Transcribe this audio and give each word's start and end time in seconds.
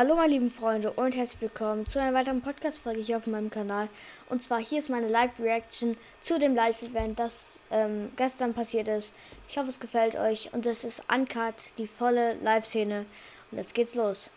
Hallo 0.00 0.14
meine 0.14 0.32
lieben 0.32 0.50
Freunde 0.50 0.92
und 0.92 1.14
herzlich 1.14 1.42
willkommen 1.42 1.84
zu 1.84 2.00
einer 2.00 2.16
weiteren 2.16 2.40
Podcast-Folge 2.40 3.00
hier 3.00 3.18
auf 3.18 3.26
meinem 3.26 3.50
Kanal. 3.50 3.90
Und 4.30 4.42
zwar 4.42 4.58
hier 4.58 4.78
ist 4.78 4.88
meine 4.88 5.08
Live-Reaction 5.08 5.94
zu 6.22 6.38
dem 6.38 6.54
Live-Event, 6.54 7.18
das 7.18 7.60
ähm, 7.70 8.10
gestern 8.16 8.54
passiert 8.54 8.88
ist. 8.88 9.14
Ich 9.46 9.58
hoffe 9.58 9.68
es 9.68 9.78
gefällt 9.78 10.16
euch 10.16 10.54
und 10.54 10.64
das 10.64 10.84
ist 10.84 11.04
Uncut, 11.14 11.76
die 11.76 11.86
volle 11.86 12.32
Live-Szene. 12.36 13.04
Und 13.50 13.58
jetzt 13.58 13.74
geht's 13.74 13.94
los. 13.94 14.30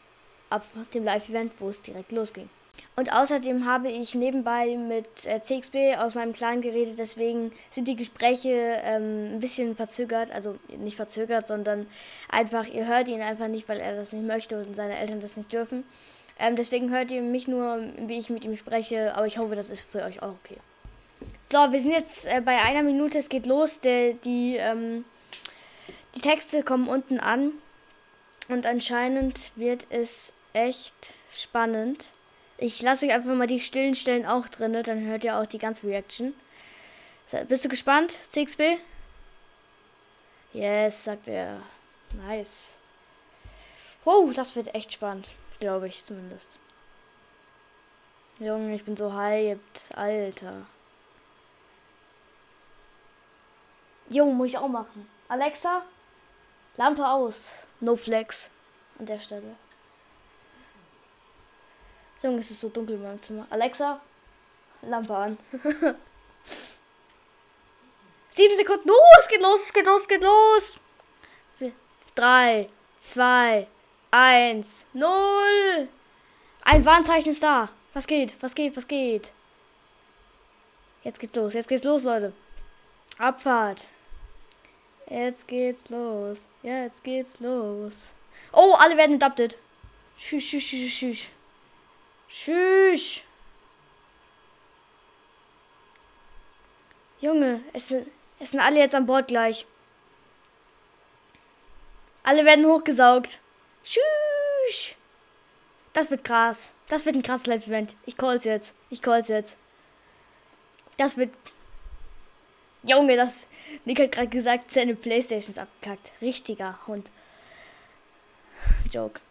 Ab 0.50 0.66
dem 0.94 1.06
Live-Event, 1.06 1.54
wo 1.60 1.70
es 1.70 1.82
direkt 1.82 2.12
losging. 2.12 2.50
Und 2.96 3.12
außerdem 3.12 3.66
habe 3.66 3.90
ich 3.90 4.14
nebenbei 4.14 4.78
mit 4.78 5.26
äh, 5.26 5.42
CXB 5.42 5.98
aus 5.98 6.14
meinem 6.14 6.32
Clan 6.32 6.62
geredet, 6.62 7.00
deswegen 7.00 7.52
sind 7.72 7.88
die 7.88 7.96
Gespräche 7.96 8.82
ähm, 8.84 9.36
ein 9.36 9.40
bisschen 9.40 9.76
verzögert, 9.76 10.30
also 10.32 10.58
nicht 10.78 10.96
verzögert, 10.96 11.48
sondern 11.48 11.88
einfach, 12.30 12.68
ihr 12.68 12.86
hört 12.86 13.08
ihn 13.08 13.22
einfach 13.22 13.48
nicht, 13.48 13.68
weil 13.68 13.80
er 13.80 13.96
das 13.96 14.14
nicht 14.14 14.26
möchte 14.26 14.60
und 14.60 14.76
seine 14.76 14.98
Eltern 14.98 15.20
das 15.22 15.38
nicht 15.38 15.52
dürfen. 15.52 15.84
Ähm, 16.40 16.56
deswegen 16.56 16.92
hört 16.92 17.10
ihr 17.10 17.24
mich 17.24 17.48
nur, 17.48 17.80
wie 17.98 18.18
ich 18.18 18.30
mit 18.30 18.46
ihm 18.46 18.56
spreche, 18.58 19.16
aber 19.16 19.26
ich 19.26 19.40
hoffe, 19.40 19.56
das 19.56 19.72
ist 19.72 19.82
für 19.82 20.04
euch 20.04 20.22
auch 20.22 20.34
okay. 20.44 20.58
So, 21.40 21.58
wir 21.72 21.80
sind 21.80 21.92
jetzt 21.92 22.28
äh, 22.28 22.42
bei 22.42 22.58
einer 22.58 22.84
Minute, 22.84 23.18
es 23.18 23.30
geht 23.30 23.48
los, 23.48 23.80
der, 23.80 24.14
die, 24.14 24.58
ähm, 24.58 25.04
die 26.16 26.22
Texte 26.22 26.62
kommen 26.62 26.88
unten 26.88 27.20
an 27.20 27.54
und 28.50 28.68
anscheinend 28.68 29.52
wird 29.56 29.88
es 29.90 30.34
echt 30.54 31.16
spannend. 31.32 32.14
Ich 32.64 32.82
lasse 32.82 33.06
euch 33.06 33.12
einfach 33.12 33.36
mal 33.36 33.46
die 33.46 33.60
stillen 33.60 33.94
Stellen 33.94 34.26
auch 34.26 34.48
drin, 34.48 34.72
dann 34.72 35.04
hört 35.04 35.26
ihr 35.26 35.38
auch 35.38 35.46
die 35.46 35.58
ganze 35.58 35.86
Reaction. 35.86 36.34
Bist 37.50 37.66
du 37.66 37.68
gespannt, 37.68 38.12
CXB? 38.12 38.78
Yes, 40.54 41.04
sagt 41.04 41.28
er. 41.28 41.62
Nice. 42.26 42.78
Oh, 44.06 44.32
das 44.34 44.56
wird 44.56 44.74
echt 44.74 44.94
spannend. 44.94 45.34
Glaube 45.60 45.90
ich 45.90 46.06
zumindest. 46.06 46.58
Junge, 48.40 48.74
ich 48.76 48.86
bin 48.86 48.96
so 48.96 49.14
hyped. 49.14 49.90
Alter. 49.98 50.66
Jo, 54.08 54.26
muss 54.28 54.52
ich 54.52 54.58
auch 54.58 54.70
machen. 54.70 55.10
Alexa, 55.28 55.82
Lampe 56.78 57.06
aus. 57.06 57.68
No 57.82 57.98
flex. 57.98 58.52
An 59.00 59.06
der 59.06 59.20
Stelle. 59.20 59.58
Junge, 62.24 62.40
es 62.40 62.50
ist 62.52 62.62
so 62.62 62.70
dunkel 62.70 62.96
in 62.96 63.04
meinem 63.04 63.22
Zimmer. 63.22 63.46
Alexa, 63.50 64.00
Lampe 64.82 65.14
an. 65.14 65.38
Sieben 68.30 68.56
Sekunden. 68.56 68.90
Uh, 68.90 69.20
es 69.20 69.28
geht 69.28 69.42
los, 69.42 69.62
es 69.62 69.74
geht 69.74 69.86
los, 69.86 70.02
es 70.02 70.08
geht 70.08 70.24
los. 70.24 70.78
Drei, 72.16 72.70
zwei, 73.00 73.68
eins, 74.12 74.86
null. 74.94 75.90
Ein 76.64 76.86
Warnzeichen 76.86 77.32
ist 77.32 77.44
da. 77.44 77.70
Was 77.94 78.08
geht? 78.08 78.36
Was 78.40 78.56
geht? 78.56 78.78
Was 78.78 78.88
geht? 78.88 79.34
Jetzt 81.04 81.20
geht's 81.20 81.36
los. 81.36 81.54
Jetzt 81.54 81.68
geht's 81.68 81.84
los, 81.84 82.04
Leute. 82.04 82.32
Abfahrt. 83.18 83.88
Jetzt 85.10 85.48
geht's 85.48 85.90
los. 85.90 86.46
Jetzt 86.62 87.04
geht's 87.04 87.40
los. 87.40 88.14
Oh, 88.52 88.76
alle 88.80 88.96
werden 88.96 89.22
adopted. 89.22 89.58
Tschüss, 90.18 90.46
tschüss, 90.46 90.66
tschüss, 90.66 90.94
tschüss. 90.94 91.28
Tschüss. 92.30 93.22
Junge, 97.22 97.62
es 97.72 97.88
sind, 97.88 98.08
es 98.40 98.52
sind 98.52 98.60
alle 98.60 98.80
jetzt 98.80 98.96
an 98.96 99.06
Bord 99.06 99.28
gleich. 99.30 99.66
Alle 102.24 102.44
werden 102.46 102.66
hochgesaugt. 102.66 103.40
Tschüss. 103.84 104.96
Das 105.94 106.10
wird 106.10 106.24
krass. 106.24 106.74
Das 106.88 107.06
wird 107.06 107.16
ein 107.16 107.24
krasses 107.24 107.48
Live-Event. 107.48 107.96
Ich 108.06 108.18
call's 108.18 108.44
jetzt. 108.44 108.76
Ich 108.90 109.02
call's 109.02 109.28
jetzt. 109.28 109.58
Das 110.98 111.18
wird. 111.18 111.30
Junge, 112.84 113.16
das. 113.16 113.48
Nick 113.86 114.00
hat 114.00 114.12
gerade 114.12 114.28
gesagt, 114.28 114.72
seine 114.72 114.96
Playstations 114.96 115.58
abgekackt. 115.58 116.12
Richtiger 116.22 116.80
Hund. 116.88 117.12
Joke. 118.92 119.22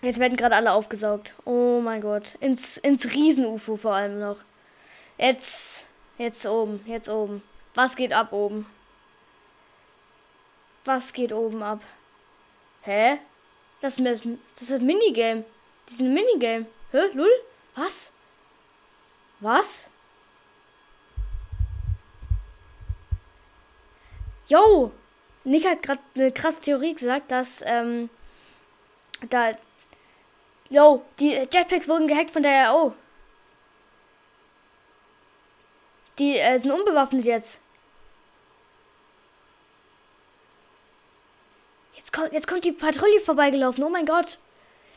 Jetzt 0.00 0.20
werden 0.20 0.36
gerade 0.36 0.54
alle 0.54 0.72
aufgesaugt. 0.72 1.34
Oh 1.44 1.80
mein 1.82 2.00
Gott. 2.00 2.36
Ins, 2.40 2.76
ins 2.76 3.14
Riesen-UFO 3.14 3.76
vor 3.76 3.94
allem 3.94 4.20
noch. 4.20 4.38
Jetzt. 5.16 5.86
Jetzt 6.18 6.46
oben. 6.46 6.80
Jetzt 6.86 7.08
oben. 7.08 7.42
Was 7.74 7.96
geht 7.96 8.12
ab 8.12 8.32
oben? 8.32 8.66
Was 10.84 11.12
geht 11.12 11.32
oben 11.32 11.62
ab? 11.62 11.82
Hä? 12.82 13.18
Das 13.80 13.98
ist, 13.98 14.24
das 14.54 14.62
ist 14.62 14.72
ein 14.72 14.86
Minigame. 14.86 15.44
Das 15.84 15.94
ist 15.94 16.00
ein 16.00 16.14
Minigame. 16.14 16.66
Hä? 16.92 17.00
Lull? 17.14 17.30
Was? 17.74 18.12
Was? 19.40 19.90
Yo! 24.46 24.92
Nick 25.44 25.66
hat 25.66 25.82
gerade 25.82 26.00
eine 26.14 26.32
krasse 26.32 26.60
Theorie 26.62 26.94
gesagt, 26.94 27.30
dass 27.30 27.62
ähm, 27.66 28.10
da 29.28 29.52
Yo, 30.70 31.02
die 31.18 31.32
Jetpacks 31.32 31.88
wurden 31.88 32.08
gehackt 32.08 32.30
von 32.30 32.42
der 32.42 32.70
RO. 32.70 32.94
Die 36.18 36.36
äh, 36.36 36.58
sind 36.58 36.72
unbewaffnet 36.72 37.24
jetzt. 37.24 37.60
Jetzt 41.94 42.12
kommt, 42.12 42.32
jetzt 42.32 42.46
kommt 42.46 42.64
die 42.64 42.72
Patrouille 42.72 43.20
vorbeigelaufen. 43.20 43.84
Oh 43.84 43.88
mein 43.88 44.06
Gott. 44.06 44.38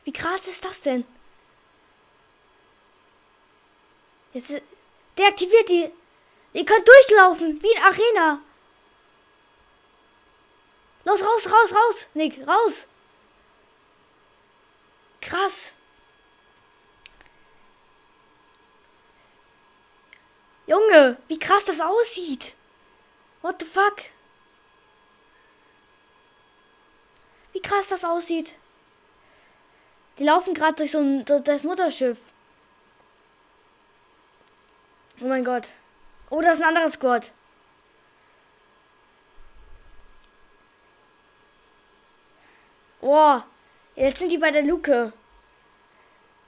Wie 0.03 0.11
krass 0.11 0.47
ist 0.47 0.65
das 0.65 0.81
denn? 0.81 1.05
Jetzt 4.33 4.51
äh, 4.51 4.61
deaktiviert 5.17 5.69
die. 5.69 5.91
Ihr 6.53 6.65
könnt 6.65 6.87
durchlaufen, 6.87 7.61
wie 7.61 7.71
in 7.71 7.83
Arena. 7.83 8.41
Los, 11.05 11.25
raus, 11.25 11.49
raus, 11.51 11.73
raus. 11.73 12.09
Nick, 12.13 12.45
raus. 12.47 12.87
Krass. 15.21 15.73
Junge, 20.67 21.17
wie 21.27 21.39
krass 21.39 21.65
das 21.65 21.81
aussieht. 21.81 22.55
What 23.41 23.61
the 23.61 23.67
fuck? 23.67 23.97
Wie 27.53 27.61
krass 27.61 27.87
das 27.87 28.05
aussieht. 28.05 28.57
Die 30.17 30.23
laufen 30.23 30.53
gerade 30.53 30.75
durch 30.75 30.91
so 30.91 30.99
ein 30.99 31.25
das 31.25 31.63
Mutterschiff. 31.63 32.31
Oh 35.19 35.25
mein 35.25 35.43
Gott. 35.43 35.73
Oh, 36.29 36.41
das 36.41 36.57
ist 36.57 36.63
ein 36.63 36.69
anderes 36.69 36.93
Squad. 36.93 37.31
Oh, 43.01 43.41
Jetzt 43.95 44.19
sind 44.19 44.31
die 44.31 44.37
bei 44.37 44.51
der 44.51 44.63
Luke. 44.63 45.13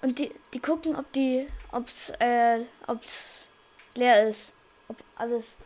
Und 0.01 0.19
die, 0.19 0.31
die 0.53 0.59
gucken, 0.59 0.95
ob 0.95 1.11
die, 1.13 1.47
ob's, 1.71 2.11
äh, 2.19 2.59
ob's 2.87 3.49
leer 3.95 4.27
ist. 4.27 4.53
Ob 4.87 4.97
alles, 5.15 5.57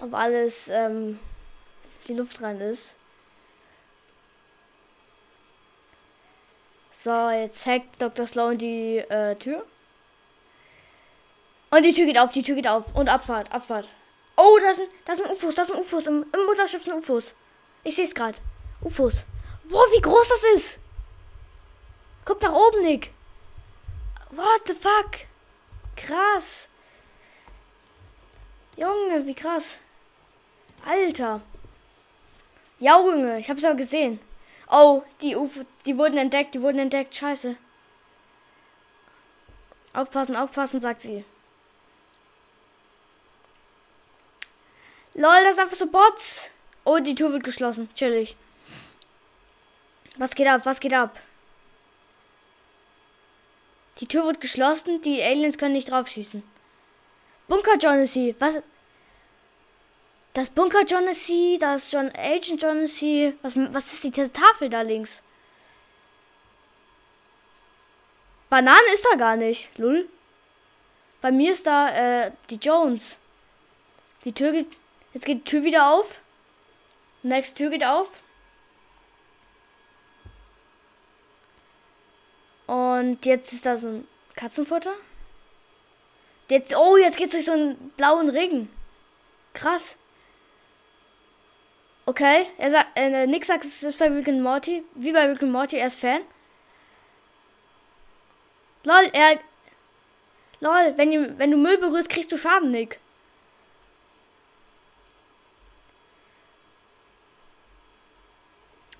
ob 0.00 0.12
alles, 0.12 0.68
ähm, 0.68 1.18
die 2.08 2.14
Luft 2.14 2.42
rein 2.42 2.60
ist. 2.60 2.96
So, 6.90 7.30
jetzt 7.30 7.66
hackt 7.66 8.02
Dr. 8.02 8.26
Sloan 8.26 8.58
die 8.58 8.98
äh, 8.98 9.36
Tür. 9.36 9.64
Und 11.70 11.84
die 11.84 11.92
Tür 11.92 12.04
geht 12.04 12.18
auf, 12.18 12.32
die 12.32 12.42
Tür 12.42 12.56
geht 12.56 12.68
auf. 12.68 12.94
Und 12.94 13.08
Abfahrt, 13.08 13.50
Abfahrt. 13.52 13.88
Oh, 14.36 14.58
da 14.60 14.72
sind, 14.72 14.88
da 15.04 15.14
sind 15.14 15.30
UFOs, 15.30 15.54
da 15.54 15.64
sind 15.64 15.78
UFOs. 15.78 16.06
Im, 16.08 16.26
im 16.34 16.46
Mutterschiff 16.46 16.82
sind 16.82 16.94
UFOs. 16.94 17.34
Ich 17.84 17.94
sehe 17.94 18.04
es 18.04 18.14
gerade. 18.14 18.38
UFOs. 18.82 19.24
Boah, 19.70 19.86
wie 19.92 20.00
groß 20.00 20.28
das 20.28 20.44
ist. 20.56 20.80
Guck 22.24 22.42
nach 22.42 22.52
oben, 22.52 22.82
Nick. 22.82 23.12
What 24.30 24.66
the 24.66 24.74
fuck? 24.74 25.26
Krass. 25.96 26.68
Junge, 28.76 29.26
wie 29.26 29.34
krass. 29.34 29.78
Alter. 30.84 31.40
Ja, 32.80 32.98
Junge, 32.98 33.38
ich 33.38 33.48
hab's 33.48 33.62
ja 33.62 33.72
gesehen. 33.74 34.18
Oh, 34.68 35.02
die 35.20 35.36
UFO, 35.36 35.60
die 35.86 35.96
wurden 35.96 36.18
entdeckt, 36.18 36.54
die 36.54 36.62
wurden 36.62 36.78
entdeckt. 36.78 37.14
Scheiße. 37.14 37.56
Aufpassen, 39.92 40.36
aufpassen, 40.36 40.80
sagt 40.80 41.02
sie. 41.02 41.24
Lol, 45.14 45.44
das 45.44 45.56
sind 45.56 45.64
einfach 45.64 45.76
so 45.76 45.90
Bots. 45.90 46.52
Oh, 46.84 46.98
die 46.98 47.14
Tür 47.14 47.32
wird 47.32 47.44
geschlossen. 47.44 47.88
Chillig. 47.94 48.36
Was 50.20 50.34
geht 50.34 50.48
ab? 50.48 50.60
Was 50.66 50.80
geht 50.80 50.92
ab? 50.92 51.18
Die 53.96 54.06
Tür 54.06 54.26
wird 54.26 54.38
geschlossen, 54.38 55.00
die 55.00 55.22
Aliens 55.22 55.56
können 55.56 55.72
nicht 55.72 55.90
draufschießen. 55.90 56.42
Bunker 57.48 57.78
Jonesy, 57.78 58.36
was? 58.38 58.60
Das 60.34 60.50
Bunker 60.50 60.84
Jonesy, 60.84 61.56
das 61.58 61.90
John 61.90 62.12
Agent 62.14 62.60
Jonesy. 62.60 63.32
Was, 63.40 63.56
was 63.56 63.94
ist 63.94 64.04
die 64.04 64.10
Tafel 64.10 64.68
da 64.68 64.82
links? 64.82 65.22
Bananen 68.50 68.92
ist 68.92 69.08
da 69.10 69.16
gar 69.16 69.36
nicht. 69.36 69.76
Lull. 69.78 70.06
Bei 71.22 71.32
mir 71.32 71.52
ist 71.52 71.66
da 71.66 71.88
äh, 72.26 72.32
die 72.50 72.56
Jones. 72.56 73.16
Die 74.26 74.34
Tür 74.34 74.52
geht. 74.52 74.76
Jetzt 75.14 75.24
geht 75.24 75.38
die 75.38 75.50
Tür 75.50 75.64
wieder 75.64 75.94
auf. 75.94 76.20
Next 77.22 77.56
Tür 77.56 77.70
geht 77.70 77.86
auf. 77.86 78.20
Und 83.00 83.24
jetzt 83.24 83.50
ist 83.54 83.64
da 83.64 83.78
so 83.78 83.88
ein 83.88 84.08
Katzenfutter. 84.36 84.92
Jetzt, 86.50 86.76
oh, 86.76 86.98
jetzt 86.98 87.16
geht's 87.16 87.32
durch 87.32 87.46
so 87.46 87.52
einen 87.52 87.76
blauen 87.96 88.28
Regen. 88.28 88.70
Krass. 89.54 89.96
Okay, 92.04 92.46
er 92.58 92.70
sagt, 92.70 92.88
äh, 92.96 93.26
Nick 93.26 93.46
sagt, 93.46 93.64
es 93.64 93.82
ist 93.82 93.98
bei 93.98 94.08
Rick 94.08 94.28
and 94.28 94.42
Morty. 94.42 94.84
Wie 94.94 95.12
bei 95.12 95.24
Rick 95.24 95.42
and 95.42 95.50
Morty, 95.50 95.76
er 95.76 95.86
ist 95.86 95.98
Fan. 95.98 96.20
Lol, 98.84 99.08
er. 99.14 99.38
Lol, 100.60 100.92
wenn, 100.96 101.38
wenn 101.38 101.50
du 101.50 101.56
Müll 101.56 101.78
berührst, 101.78 102.10
kriegst 102.10 102.30
du 102.32 102.36
Schaden, 102.36 102.70
Nick. 102.70 103.00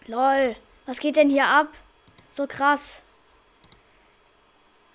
Lol, 0.06 0.56
was 0.86 1.00
geht 1.00 1.16
denn 1.16 1.28
hier 1.28 1.44
ab? 1.44 1.68
So 2.30 2.46
krass. 2.46 3.02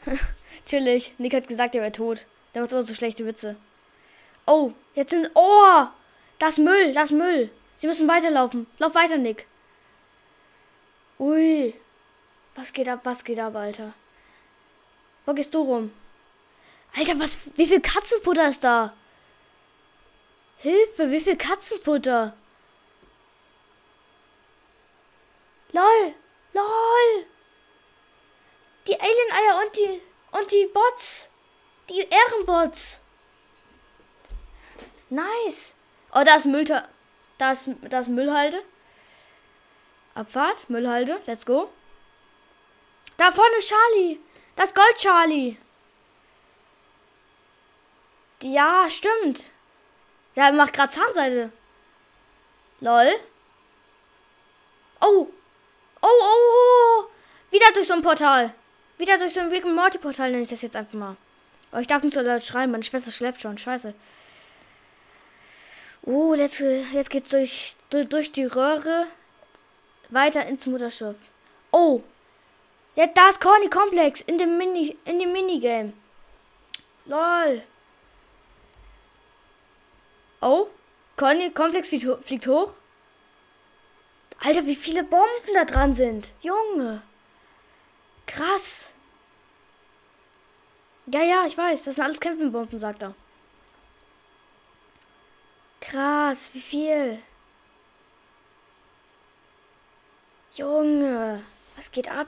Chillig. 0.65 1.13
Nick 1.17 1.33
hat 1.33 1.47
gesagt, 1.47 1.75
er 1.75 1.81
wäre 1.81 1.91
tot. 1.91 2.25
Der 2.53 2.61
macht 2.61 2.71
immer 2.71 2.83
so 2.83 2.93
schlechte 2.93 3.25
Witze. 3.25 3.55
Oh, 4.45 4.71
jetzt 4.93 5.11
sind. 5.11 5.29
Oh! 5.33 5.85
Das 6.39 6.57
Müll, 6.57 6.91
das 6.91 7.11
Müll. 7.11 7.49
Sie 7.75 7.87
müssen 7.87 8.07
weiterlaufen. 8.07 8.67
Lauf 8.77 8.95
weiter, 8.95 9.17
Nick. 9.17 9.47
Ui. 11.19 11.73
Was 12.55 12.73
geht 12.73 12.87
ab, 12.87 13.01
was 13.03 13.23
geht 13.23 13.39
ab, 13.39 13.55
Alter? 13.55 13.93
Wo 15.25 15.33
gehst 15.33 15.53
du 15.53 15.61
rum? 15.61 15.91
Alter, 16.95 17.19
was. 17.19 17.49
Wie 17.55 17.65
viel 17.65 17.81
Katzenfutter 17.81 18.47
ist 18.47 18.63
da? 18.63 18.93
Hilfe, 20.57 21.11
wie 21.11 21.19
viel 21.19 21.35
Katzenfutter? 21.35 22.35
LOL! 25.73 26.13
LOL! 26.53 27.25
Die 28.87 28.99
Alien-Eier 28.99 29.61
und 29.63 29.75
die. 29.75 30.01
und 30.31 30.51
die 30.51 30.69
Bots. 30.73 31.31
Die 31.89 32.07
Ehrenbots. 32.07 33.01
Nice. 35.09 35.75
Oh, 36.13 36.23
da 36.25 36.35
ist 36.35 36.45
Müll. 36.45 36.65
Da 37.37 37.51
ist, 37.51 37.69
da 37.81 37.99
ist 37.99 38.09
Müllhalde. 38.09 38.63
Abfahrt, 40.13 40.69
Müllhalde. 40.69 41.21
Let's 41.25 41.45
go. 41.45 41.69
Da 43.17 43.31
vorne 43.31 43.55
ist 43.57 43.69
Charlie. 43.69 44.19
Das 44.55 44.73
Gold 44.73 44.95
Charlie. 44.97 45.57
Ja, 48.41 48.87
stimmt. 48.89 49.51
Der 50.35 50.51
macht 50.51 50.73
gerade 50.73 50.91
Zahnseide. 50.91 51.51
Lol. 52.79 53.07
Oh. 55.01 55.27
Oh, 56.01 56.07
oh, 56.07 56.39
oh. 57.01 57.05
Wieder 57.51 57.71
durch 57.73 57.87
so 57.87 57.93
ein 57.93 58.01
Portal. 58.01 58.53
Wieder 58.97 59.17
durch 59.17 59.33
so 59.33 59.41
ein 59.41 59.49
Rick 59.49 59.65
Morty 59.65 59.97
Portal 59.97 60.31
nenne 60.31 60.43
ich 60.43 60.49
das 60.49 60.61
jetzt 60.61 60.75
einfach 60.75 60.93
mal. 60.93 61.17
Oh, 61.71 61.77
ich 61.77 61.87
darf 61.87 62.03
nicht 62.03 62.13
so 62.13 62.21
laut 62.21 62.45
schreien. 62.45 62.71
Meine 62.71 62.83
Schwester 62.83 63.11
schläft 63.11 63.41
schon. 63.41 63.57
Scheiße. 63.57 63.93
Oh, 66.03 66.33
jetzt, 66.35 66.59
jetzt 66.59 67.09
geht's 67.09 67.29
durch, 67.29 67.75
durch, 67.89 68.07
durch 68.07 68.31
die 68.31 68.45
Röhre 68.45 69.07
weiter 70.09 70.45
ins 70.45 70.65
Mutterschiff. 70.67 71.17
Oh. 71.71 72.01
Ja, 72.95 73.07
da 73.07 73.27
ist 73.27 73.41
Corny 73.41 73.69
Komplex 73.69 74.21
in 74.21 74.37
dem 74.37 74.57
Mini 74.57 74.97
in 75.03 75.19
dem 75.19 75.33
Minigame. 75.33 75.93
Lol. 77.05 77.61
Oh, 80.41 80.67
Corny 81.17 81.51
Komplex 81.51 81.89
fliegt, 81.89 82.23
fliegt 82.23 82.47
hoch. 82.47 82.75
Alter, 84.39 84.65
wie 84.65 84.75
viele 84.75 85.03
Bomben 85.03 85.53
da 85.53 85.65
dran 85.65 85.91
sind. 85.91 86.31
Junge. 86.41 87.01
Krass. 88.25 88.93
Ja, 91.07 91.21
ja, 91.21 91.45
ich 91.45 91.57
weiß. 91.57 91.83
Das 91.83 91.95
sind 91.95 92.03
alles 92.03 92.19
Kämpfenbomben, 92.19 92.79
sagt 92.79 93.03
er. 93.03 93.13
Krass, 95.81 96.53
wie 96.53 96.61
viel? 96.61 97.19
Junge, 100.53 101.43
was 101.75 101.91
geht 101.91 102.09
ab? 102.09 102.27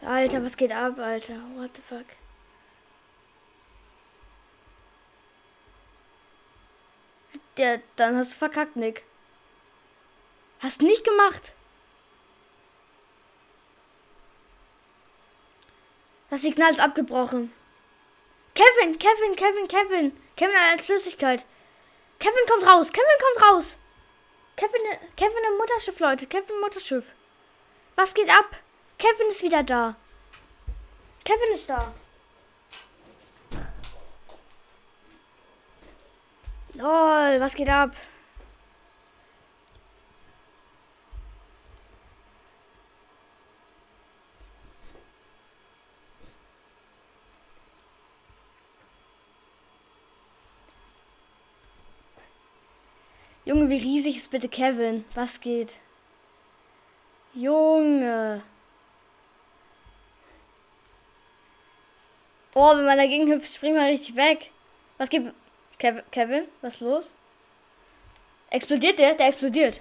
Alter, 0.00 0.42
was 0.44 0.56
geht 0.56 0.72
ab, 0.72 0.98
Alter? 0.98 1.34
What 1.56 1.76
the 1.76 1.82
fuck? 1.82 2.06
Der, 7.58 7.82
dann 7.96 8.16
hast 8.16 8.32
du 8.32 8.36
verkackt, 8.36 8.76
Nick. 8.76 9.04
Hast 10.60 10.82
nicht 10.82 11.04
gemacht. 11.04 11.52
Das 16.30 16.42
Signal 16.42 16.70
ist 16.70 16.80
abgebrochen. 16.80 17.52
Kevin, 18.54 18.98
Kevin, 18.98 19.36
Kevin, 19.36 19.68
Kevin. 19.68 20.20
Kevin 20.36 20.56
eine 20.56 20.82
Flüssigkeit. 20.82 21.44
Kevin 22.18 22.46
kommt 22.48 22.66
raus. 22.66 22.92
Kevin 22.92 23.06
kommt 23.20 23.52
raus. 23.52 23.78
Kevin, 24.56 24.80
Kevin 25.16 25.44
im 25.50 25.58
Mutterschiff, 25.58 25.98
Leute. 26.00 26.26
Kevin 26.26 26.54
im 26.54 26.60
Mutterschiff. 26.60 27.12
Was 27.96 28.14
geht 28.14 28.30
ab? 28.30 28.58
Kevin 28.98 29.28
ist 29.28 29.42
wieder 29.42 29.62
da. 29.62 29.96
Kevin 31.24 31.52
ist 31.52 31.68
da. 31.68 31.92
Lol, 36.74 37.40
was 37.40 37.54
geht 37.54 37.68
ab? 37.68 37.94
Junge, 53.44 53.68
wie 53.68 53.76
riesig 53.78 54.16
ist 54.16 54.30
bitte 54.30 54.48
Kevin? 54.48 55.04
Was 55.14 55.40
geht? 55.40 55.78
Junge. 57.34 58.42
Oh, 62.54 62.76
wenn 62.76 62.84
man 62.84 62.98
dagegen 62.98 63.30
hüpft, 63.30 63.52
springt 63.54 63.76
man 63.76 63.86
richtig 63.86 64.16
weg. 64.16 64.50
Was 64.98 65.10
gibt. 65.10 65.34
Kev 65.82 66.00
Kevin, 66.12 66.46
was 66.60 66.74
ist 66.74 66.80
los? 66.82 67.14
Explodiert 68.50 69.00
der? 69.00 69.14
Der 69.14 69.26
explodiert. 69.26 69.80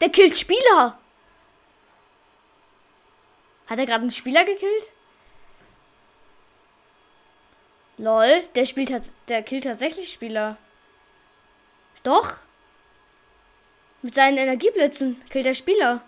Der 0.00 0.08
killt 0.08 0.38
Spieler. 0.38 1.00
Hat 3.66 3.78
er 3.78 3.86
gerade 3.86 4.02
einen 4.02 4.12
Spieler 4.12 4.44
gekillt? 4.44 4.92
Lol, 7.98 8.42
der 8.54 8.66
spielt 8.66 9.12
der 9.26 9.42
killt 9.42 9.64
tatsächlich 9.64 10.12
Spieler. 10.12 10.58
Doch. 12.04 12.36
Mit 14.02 14.14
seinen 14.14 14.38
Energieblitzen 14.38 15.20
killt 15.28 15.46
der 15.46 15.54
Spieler. 15.54 16.04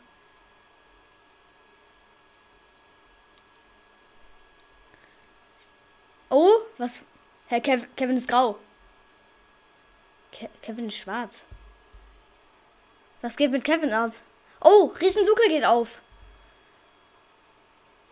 Oh, 6.31 6.53
was? 6.79 7.03
Herr 7.49 7.61
Kev 7.61 7.89
Kevin 7.97 8.17
ist 8.17 8.29
grau. 8.29 8.61
Ke 10.35 10.51
Kevin 10.63 10.89
ist 10.89 10.99
schwarz. 10.99 11.47
Was 13.23 13.37
geht 13.37 13.53
mit 13.53 13.65
Kevin 13.65 13.93
ab? 13.93 14.13
Oh, 14.61 14.93
Riesenluke 15.01 15.49
geht 15.49 15.65
auf. 15.65 16.03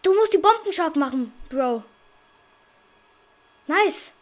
Du 0.02 0.14
musst 0.14 0.32
die 0.32 0.38
Bomben 0.38 0.72
scharf 0.72 0.94
machen, 0.94 1.32
Bro. 1.50 1.82
Nice. 3.66 4.14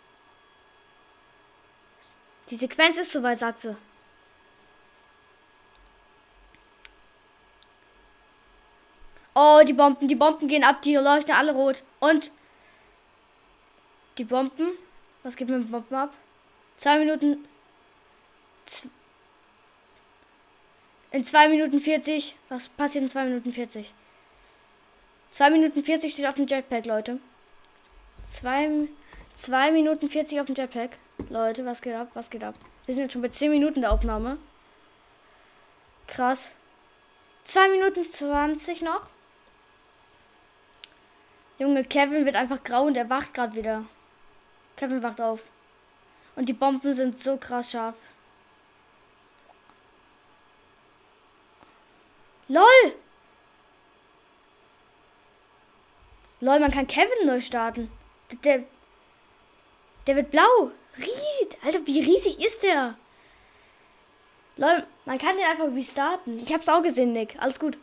Die 2.48 2.56
Sequenz 2.56 2.98
ist 2.98 3.12
soweit, 3.12 3.38
sagt 3.38 3.60
sie. 3.60 3.76
Oh, 9.34 9.62
die 9.66 9.72
Bomben, 9.72 10.08
die 10.08 10.16
Bomben 10.16 10.48
gehen 10.48 10.64
ab, 10.64 10.82
die 10.82 10.96
leuchten 10.96 11.34
alle 11.34 11.52
rot. 11.52 11.82
Und 12.00 12.30
die 14.18 14.24
Bomben. 14.24 14.72
Was 15.22 15.36
geht 15.36 15.48
mit 15.48 15.58
den 15.58 15.70
Bomben 15.70 15.94
ab? 15.94 16.14
Zwei 16.76 16.98
Minuten. 16.98 17.46
In 21.12 21.24
zwei 21.24 21.48
Minuten 21.48 21.80
40. 21.80 22.36
Was 22.48 22.68
passiert 22.68 23.02
in 23.02 23.08
zwei 23.08 23.24
Minuten 23.24 23.52
40? 23.52 23.92
Zwei 25.30 25.50
Minuten 25.50 25.82
40 25.82 26.12
steht 26.12 26.26
auf 26.26 26.34
dem 26.34 26.46
Jetpack, 26.46 26.86
Leute. 26.86 27.18
Zwei, 28.24 28.88
zwei 29.32 29.70
Minuten 29.70 30.08
40 30.08 30.40
auf 30.40 30.46
dem 30.46 30.54
Jetpack. 30.54 30.98
Leute, 31.28 31.64
was 31.64 31.82
geht 31.82 31.94
ab? 31.94 32.08
Was 32.14 32.30
geht 32.30 32.44
ab? 32.44 32.54
Wir 32.86 32.94
sind 32.94 33.04
jetzt 33.04 33.12
schon 33.12 33.22
bei 33.22 33.28
10 33.28 33.50
Minuten 33.50 33.82
der 33.82 33.92
Aufnahme. 33.92 34.38
Krass. 36.06 36.52
2 37.44 37.68
Minuten 37.68 38.08
20 38.08 38.82
noch. 38.82 39.02
Junge, 41.58 41.84
Kevin 41.84 42.24
wird 42.24 42.36
einfach 42.36 42.64
grau 42.64 42.84
und 42.84 42.96
er 42.96 43.10
wacht 43.10 43.34
gerade 43.34 43.54
wieder. 43.54 43.84
Kevin 44.76 45.02
wacht 45.02 45.20
auf. 45.20 45.44
Und 46.34 46.48
die 46.48 46.54
Bomben 46.54 46.94
sind 46.94 47.18
so 47.18 47.36
krass 47.36 47.72
scharf. 47.72 47.96
LOL! 52.50 52.94
LOL, 56.40 56.58
man 56.58 56.72
kann 56.72 56.88
Kevin 56.88 57.26
neu 57.26 57.40
starten. 57.40 57.92
Der, 58.42 58.64
der 60.08 60.16
wird 60.16 60.32
blau. 60.32 60.72
Riesig. 60.96 61.56
Alter, 61.64 61.86
wie 61.86 62.00
riesig 62.00 62.40
ist 62.44 62.64
der? 62.64 62.98
LOL, 64.56 64.84
man 65.04 65.18
kann 65.18 65.36
den 65.36 65.46
einfach 65.46 65.66
restarten. 65.66 66.40
Ich 66.40 66.52
hab's 66.52 66.68
auch 66.68 66.82
gesehen, 66.82 67.12
Nick. 67.12 67.40
Alles 67.40 67.60
gut. 67.60 67.78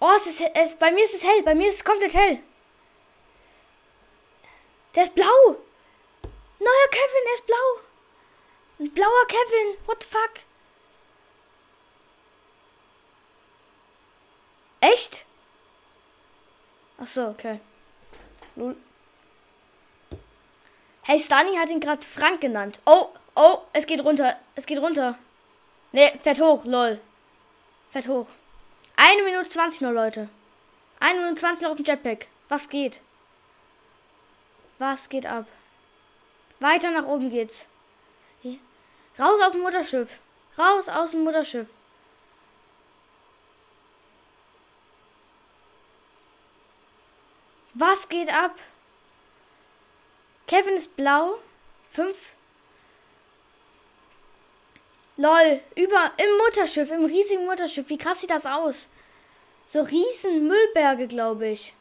Oh, 0.00 0.12
es 0.16 0.26
ist, 0.26 0.50
es, 0.54 0.76
bei 0.78 0.90
mir 0.90 1.02
ist 1.02 1.14
es 1.14 1.26
hell. 1.26 1.42
Bei 1.42 1.54
mir 1.54 1.68
ist 1.68 1.76
es 1.76 1.84
komplett 1.84 2.14
hell. 2.14 2.42
Der 4.94 5.02
ist 5.02 5.14
blau. 5.14 5.26
Neuer 6.58 6.90
Kevin, 6.90 7.26
er 7.26 7.34
ist 7.34 7.46
blau. 7.46 7.80
Ein 8.78 8.94
blauer 8.94 9.26
Kevin. 9.28 9.76
What 9.84 10.02
the 10.02 10.08
fuck? 10.08 10.46
Echt? 14.92 15.24
Ach 16.98 17.06
so, 17.06 17.28
okay. 17.28 17.60
Lul. 18.54 18.76
Hey, 21.02 21.18
Stani 21.18 21.56
hat 21.56 21.70
ihn 21.70 21.80
gerade 21.80 22.02
Frank 22.02 22.40
genannt. 22.40 22.80
Oh, 22.86 23.08
oh, 23.34 23.58
es 23.72 23.86
geht 23.86 24.04
runter. 24.04 24.38
Es 24.54 24.66
geht 24.66 24.78
runter. 24.78 25.18
Ne, 25.92 26.12
fährt 26.22 26.40
hoch, 26.40 26.64
lol. 26.64 27.00
Fährt 27.88 28.08
hoch. 28.08 28.28
Eine 28.96 29.22
Minute 29.22 29.48
20 29.48 29.80
noch, 29.80 29.92
Leute. 29.92 30.28
Eine 31.00 31.20
Minute 31.20 31.40
20 31.40 31.62
noch 31.62 31.70
auf 31.70 31.76
dem 31.76 31.84
Jetpack. 31.84 32.28
Was 32.48 32.68
geht? 32.68 33.00
Was 34.78 35.08
geht 35.08 35.26
ab? 35.26 35.46
Weiter 36.60 36.90
nach 36.90 37.06
oben 37.06 37.30
geht's. 37.30 37.66
Hier. 38.42 38.58
Raus 39.18 39.40
auf 39.42 39.52
dem 39.52 39.62
Mutterschiff. 39.62 40.20
Raus 40.56 40.88
aus 40.88 41.10
dem 41.10 41.24
Mutterschiff. 41.24 41.70
Was 47.78 48.08
geht 48.08 48.32
ab? 48.32 48.58
Kevin 50.46 50.74
ist 50.74 50.96
blau. 50.96 51.34
Fünf. 51.90 52.32
Lol, 55.18 55.60
über 55.74 56.12
im 56.16 56.36
Mutterschiff, 56.38 56.90
im 56.90 57.04
riesigen 57.04 57.44
Mutterschiff. 57.44 57.88
Wie 57.90 57.98
krass 57.98 58.20
sieht 58.20 58.30
das 58.30 58.46
aus? 58.46 58.88
So 59.66 59.82
riesen 59.82 60.46
Müllberge, 60.46 61.06
glaube 61.06 61.48
ich. 61.48 61.74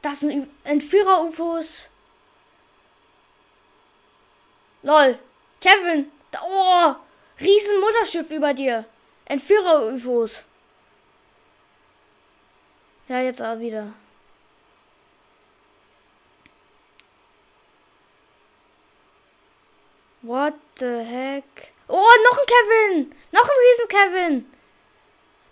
Das 0.00 0.20
sind 0.20 0.48
Entführer-UFOs. 0.64 1.90
Lol. 4.82 5.18
Kevin. 5.60 6.10
Oh. 6.42 6.94
Riesen 7.38 7.80
Mutterschiff 7.80 8.30
über 8.30 8.54
dir. 8.54 8.86
Entführer-UFOs. 9.26 10.46
Ja, 13.10 13.20
jetzt 13.20 13.42
aber 13.42 13.58
wieder. 13.58 13.92
What 20.22 20.54
the 20.78 21.00
heck? 21.00 21.72
Oh, 21.88 21.96
noch 21.96 22.38
ein 22.38 22.46
Kevin! 22.46 23.14
Noch 23.32 23.42
ein 23.42 23.56
Riesen-Kevin! 23.66 24.52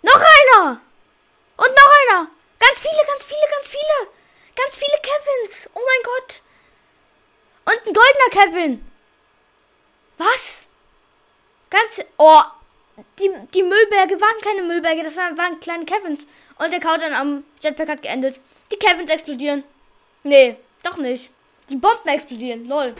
Noch 0.03 0.21
einer! 0.37 0.81
Und 1.57 1.67
noch 1.67 1.91
einer! 1.99 2.31
Ganz 2.59 2.79
viele, 2.79 3.05
ganz 3.05 3.25
viele, 3.25 3.51
ganz 3.51 3.67
viele! 3.67 4.07
Ganz 4.55 4.77
viele 4.77 4.97
Kevins! 5.01 5.69
Oh 5.73 5.81
mein 5.85 6.03
Gott! 6.03 6.41
Und 7.65 7.87
ein 7.87 7.93
goldener 7.93 8.29
Kevin! 8.31 8.91
Was? 10.17 10.65
Ganz. 11.69 12.01
Oh! 12.17 12.41
Die, 13.19 13.31
die 13.53 13.63
Müllberge 13.63 14.19
waren 14.19 14.41
keine 14.41 14.63
Müllberge, 14.63 15.03
das 15.03 15.17
waren 15.17 15.59
kleine 15.59 15.85
Kevins. 15.85 16.27
Und 16.57 16.71
der 16.71 16.79
Countdown 16.79 17.13
am 17.13 17.43
Jetpack 17.61 17.89
hat 17.89 18.01
geendet. 18.01 18.39
Die 18.71 18.77
Kevins 18.77 19.11
explodieren. 19.11 19.63
Nee, 20.23 20.57
doch 20.83 20.97
nicht. 20.97 21.31
Die 21.69 21.77
Bomben 21.77 22.09
explodieren. 22.09 22.67
Lol. 22.67 22.95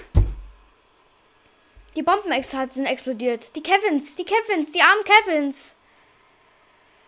Die 1.95 2.03
Bomben 2.03 2.31
sind 2.41 2.85
explodiert. 2.85 3.55
Die 3.55 3.63
Kevins, 3.63 4.15
die 4.15 4.25
Kevins, 4.25 4.71
die 4.71 4.81
armen 4.81 5.03
Kevins. 5.03 5.75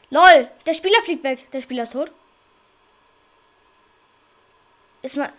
Lol, 0.10 0.50
der 0.66 0.74
Spieler 0.74 1.02
fliegt 1.02 1.24
weg. 1.24 1.50
Der 1.52 1.62
Spieler 1.62 1.84
ist 1.84 1.94
tot. 1.94 2.12
Ist 5.02 5.16
man. 5.16 5.32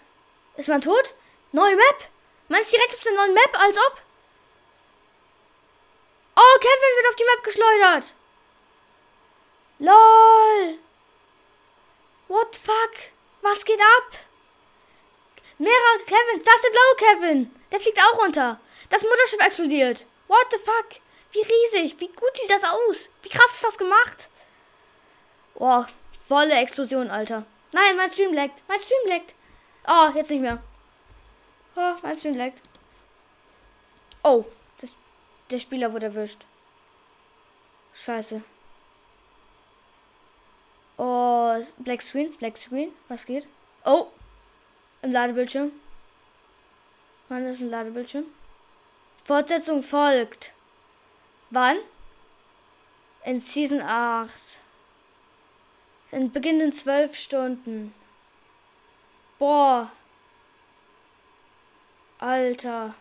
Ist 0.57 0.69
man 0.69 0.81
tot? 0.81 1.15
Neue 1.53 1.77
Map? 1.77 2.09
Meinst 2.49 2.73
du 2.73 2.77
direkt 2.77 2.95
auf 2.95 3.01
der 3.01 3.13
neuen 3.13 3.35
Map, 3.35 3.61
als 3.61 3.79
ob? 3.79 4.03
Oh, 6.43 6.59
Kevin 6.59 6.97
wird 6.97 7.09
auf 7.09 7.17
die 7.17 7.25
Map 7.25 7.45
geschleudert. 7.45 8.15
LOL. 9.79 10.79
What 12.29 12.55
the 12.55 12.61
fuck? 12.61 13.13
Was 13.43 13.65
geht 13.65 13.81
ab? 13.81 14.09
Mehrere 15.59 15.99
Kevins. 16.05 16.45
Das 16.45 16.57
ist 16.57 16.65
der 16.65 16.71
blaue 16.71 16.97
Kevin. 16.97 17.55
Der 17.71 17.79
fliegt 17.79 18.01
auch 18.01 18.19
runter. 18.19 18.61
Das 18.91 19.05
Mutterschiff 19.05 19.47
explodiert. 19.47 20.07
What 20.27 20.47
the 20.51 20.59
fuck? 20.59 21.01
Wie 21.31 21.43
riesig. 21.43 22.01
Wie 22.01 22.09
gut 22.09 22.37
sieht 22.37 22.51
das 22.51 22.65
aus? 22.65 23.11
Wie 23.23 23.29
krass 23.29 23.55
ist 23.55 23.65
das 23.65 23.79
gemacht? 23.79 24.29
Boah, 25.55 25.87
volle 26.21 26.55
Explosion, 26.55 27.11
Alter. 27.11 27.47
Nein, 27.73 27.97
mein 27.97 28.11
Stream 28.11 28.33
leckt. 28.33 28.63
Mein 28.67 28.81
Stream 28.81 29.07
leckt. 29.07 29.35
Oh, 29.87 30.11
jetzt 30.15 30.31
nicht 30.31 30.43
mehr. 30.43 30.61
Oh, 31.77 31.95
mein 32.03 32.17
Stream 32.17 32.35
leckt. 32.35 32.61
Oh, 34.25 34.45
der 35.53 35.59
Spieler 35.59 35.93
wurde 35.93 36.07
erwischt. 36.07 36.47
Scheiße. 37.93 38.43
Oh, 40.97 41.55
Black 41.79 42.03
Screen, 42.03 42.33
Black 42.39 42.57
Screen. 42.57 42.93
Was 43.09 43.27
geht? 43.27 43.47
Oh, 43.85 44.09
im 45.03 45.13
Ladebildschirm. 45.13 45.73
Wann 47.29 47.47
ist 47.47 47.61
ein 47.61 47.71
Ladebildschirm? 47.71 48.25
Fortsetzung 49.25 49.83
folgt. 49.83 50.55
Wann? 51.51 51.79
In 53.25 53.39
Season 53.41 53.83
8. 53.83 54.31
In 56.13 56.33
beginnen 56.33 56.73
zwölf 56.73 57.15
Stunden. 57.15 57.95
Boah. 59.39 59.91
Alter. 62.19 62.95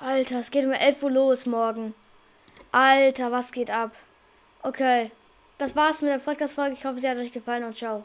Alter, 0.00 0.40
es 0.40 0.50
geht 0.50 0.64
um 0.64 0.72
11 0.72 1.02
Uhr 1.02 1.10
los 1.10 1.46
morgen. 1.46 1.94
Alter, 2.70 3.32
was 3.32 3.52
geht 3.52 3.70
ab? 3.70 3.92
Okay. 4.62 5.10
Das 5.58 5.74
war's 5.74 6.02
mit 6.02 6.10
der 6.10 6.18
Podcast-Folge. 6.18 6.74
Ich 6.74 6.84
hoffe, 6.84 6.98
sie 6.98 7.08
hat 7.08 7.16
euch 7.16 7.32
gefallen 7.32 7.64
und 7.64 7.74
ciao. 7.74 8.04